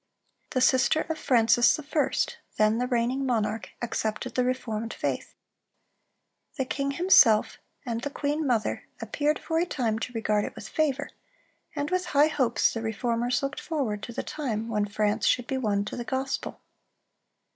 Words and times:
The 0.49 0.61
sister 0.61 1.01
of 1.09 1.19
Francis 1.19 1.77
I., 1.79 2.11
then 2.57 2.79
the 2.79 2.87
reigning 2.87 3.23
monarch, 3.23 3.69
accepted 3.83 4.33
the 4.33 4.43
reformed 4.43 4.95
faith. 4.95 5.35
The 6.57 6.65
king 6.65 6.89
himself, 6.93 7.59
and 7.85 8.01
the 8.01 8.09
queen 8.09 8.47
mother, 8.47 8.87
appeared 8.99 9.37
for 9.37 9.59
a 9.59 9.65
time 9.67 9.99
to 9.99 10.13
regard 10.13 10.43
it 10.43 10.55
with 10.55 10.67
favor, 10.67 11.11
and 11.75 11.91
with 11.91 12.05
high 12.17 12.29
hopes 12.29 12.73
the 12.73 12.81
Reformers 12.81 13.43
looked 13.43 13.59
forward 13.59 14.01
to 14.01 14.11
the 14.11 14.23
time 14.23 14.69
when 14.69 14.85
France 14.85 15.27
should 15.27 15.45
be 15.45 15.59
won 15.59 15.85
to 15.85 15.95
the 15.95 16.03
gospel. 16.03 16.59